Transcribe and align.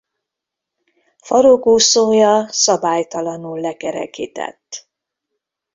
Farokúszója 1.21 2.45
szabálytalanul 2.47 3.59
lekerekített. 3.59 4.89